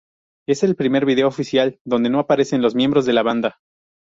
[0.49, 3.59] Es el primer video oficial donde no aparecen los miembros de la banda.